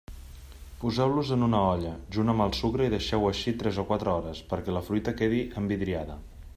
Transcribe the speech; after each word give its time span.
Poseu-los 0.83 1.33
en 1.35 1.47
una 1.47 1.59
olla, 1.73 1.91
junt 2.17 2.33
amb 2.33 2.45
el 2.47 2.55
sucre 2.61 2.89
i 2.89 2.93
deixeu-ho 2.95 3.29
així 3.33 3.55
tres 3.61 3.79
o 3.85 3.89
quatre 3.93 4.15
hores, 4.15 4.43
perquè 4.55 4.77
la 4.77 4.85
fruita 4.89 5.19
quedi 5.23 5.45
envidriada. 5.63 6.19